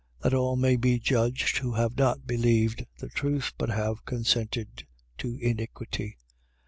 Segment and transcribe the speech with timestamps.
[0.21, 0.23] 2:11.
[0.23, 4.87] That all may be judged who have not believed the truth but have consented
[5.19, 6.17] to iniquity.